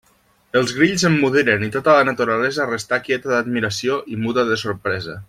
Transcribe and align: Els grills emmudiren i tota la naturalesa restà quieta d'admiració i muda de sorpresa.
Els 0.59 0.71
grills 0.77 1.03
emmudiren 1.09 1.65
i 1.67 1.69
tota 1.77 1.95
la 1.99 2.07
naturalesa 2.09 2.67
restà 2.71 3.01
quieta 3.07 3.33
d'admiració 3.35 4.03
i 4.17 4.23
muda 4.27 4.47
de 4.53 4.59
sorpresa. 4.65 5.19